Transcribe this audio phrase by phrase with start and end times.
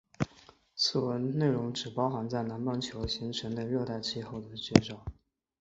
[0.75, 5.05] 此文内容只包含在南半球形成的热带气旋的介绍。